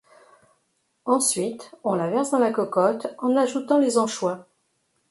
Ensuite, 1.05 1.73
on 1.83 1.93
la 1.93 2.09
verse 2.09 2.31
dans 2.31 2.39
la 2.39 2.49
cocotte, 2.51 3.13
en 3.19 3.35
ajoutant 3.35 3.77
les 3.77 3.99
anchois. 3.99 4.47